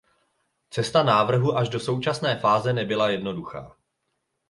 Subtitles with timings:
[0.69, 3.75] Cesta návrhu až do současné fáze nebyla jednoduchá.